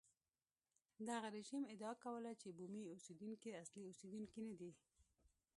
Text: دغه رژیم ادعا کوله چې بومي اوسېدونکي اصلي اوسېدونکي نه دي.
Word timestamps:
دغه 1.07 1.27
رژیم 1.37 1.63
ادعا 1.73 1.93
کوله 2.03 2.31
چې 2.41 2.47
بومي 2.57 2.83
اوسېدونکي 2.87 3.49
اصلي 3.63 3.81
اوسېدونکي 3.87 4.39
نه 4.49 4.53
دي. 4.59 4.71